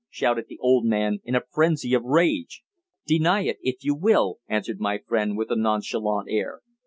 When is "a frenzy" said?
1.35-1.93